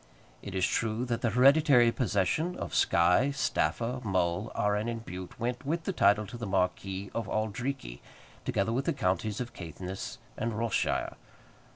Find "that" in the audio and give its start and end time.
1.05-1.21